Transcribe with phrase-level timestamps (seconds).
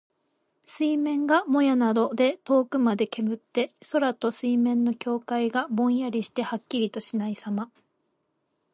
[0.65, 7.69] 水面がもやなどで遠くまで煙って、空と水面の境界がぼんやりしてはっきりとしないさま。